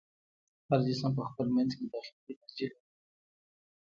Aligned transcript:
هر 0.67 0.79
جسم 0.87 1.11
په 1.17 1.23
خپل 1.29 1.47
منځ 1.55 1.69
کې 1.77 1.85
داخلي 1.93 2.31
انرژي 2.33 2.65
لري. 2.71 2.81